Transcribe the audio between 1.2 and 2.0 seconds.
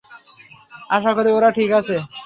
ওরা ঠিক আছে!